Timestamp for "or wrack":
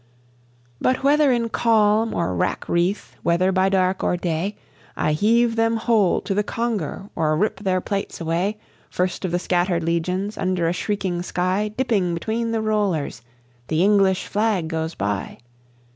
2.15-2.67